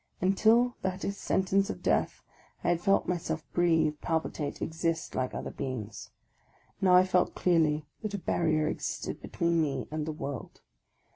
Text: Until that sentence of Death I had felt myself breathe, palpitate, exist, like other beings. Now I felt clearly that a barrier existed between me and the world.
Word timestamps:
Until 0.19 0.77
that 0.81 1.03
sentence 1.03 1.69
of 1.69 1.83
Death 1.83 2.23
I 2.63 2.69
had 2.69 2.81
felt 2.81 3.07
myself 3.07 3.43
breathe, 3.53 4.01
palpitate, 4.01 4.59
exist, 4.59 5.13
like 5.13 5.35
other 5.35 5.51
beings. 5.51 6.09
Now 6.81 6.95
I 6.95 7.05
felt 7.05 7.35
clearly 7.35 7.85
that 8.01 8.15
a 8.15 8.17
barrier 8.17 8.67
existed 8.67 9.21
between 9.21 9.61
me 9.61 9.87
and 9.91 10.07
the 10.07 10.11
world. 10.11 10.61